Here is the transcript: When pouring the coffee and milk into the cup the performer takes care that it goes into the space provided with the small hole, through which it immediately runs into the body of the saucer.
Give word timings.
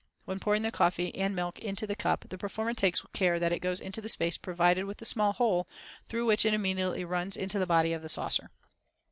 When 0.25 0.39
pouring 0.39 0.63
the 0.63 0.71
coffee 0.71 1.13
and 1.13 1.35
milk 1.35 1.59
into 1.59 1.85
the 1.85 1.95
cup 1.95 2.25
the 2.29 2.37
performer 2.39 2.73
takes 2.73 3.03
care 3.13 3.39
that 3.39 3.51
it 3.51 3.59
goes 3.59 3.79
into 3.79 4.01
the 4.01 4.09
space 4.09 4.35
provided 4.35 4.85
with 4.85 4.97
the 4.97 5.05
small 5.05 5.31
hole, 5.33 5.67
through 6.07 6.25
which 6.25 6.43
it 6.43 6.55
immediately 6.55 7.05
runs 7.05 7.37
into 7.37 7.59
the 7.59 7.67
body 7.67 7.93
of 7.93 8.01
the 8.01 8.09
saucer. 8.09 8.49